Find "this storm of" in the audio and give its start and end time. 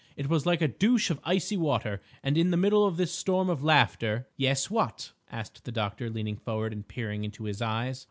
2.97-3.63